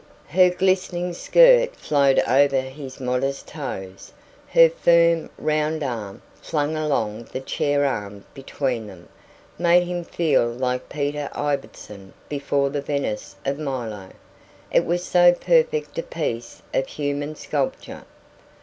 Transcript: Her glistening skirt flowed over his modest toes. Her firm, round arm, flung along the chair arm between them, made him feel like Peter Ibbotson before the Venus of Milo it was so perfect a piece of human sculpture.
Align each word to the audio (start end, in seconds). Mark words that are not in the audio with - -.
Her 0.29 0.49
glistening 0.49 1.13
skirt 1.13 1.75
flowed 1.75 2.17
over 2.27 2.59
his 2.59 2.99
modest 2.99 3.45
toes. 3.49 4.11
Her 4.47 4.67
firm, 4.67 5.29
round 5.37 5.83
arm, 5.83 6.23
flung 6.41 6.75
along 6.75 7.25
the 7.33 7.39
chair 7.39 7.85
arm 7.85 8.25
between 8.33 8.87
them, 8.87 9.09
made 9.59 9.83
him 9.83 10.03
feel 10.03 10.47
like 10.47 10.89
Peter 10.89 11.29
Ibbotson 11.37 12.13
before 12.29 12.71
the 12.71 12.81
Venus 12.81 13.35
of 13.45 13.59
Milo 13.59 14.09
it 14.71 14.85
was 14.85 15.03
so 15.03 15.33
perfect 15.33 15.99
a 15.99 16.01
piece 16.01 16.63
of 16.73 16.87
human 16.87 17.35
sculpture. 17.35 18.03